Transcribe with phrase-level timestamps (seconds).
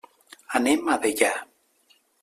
[0.59, 1.31] Anem a Deià.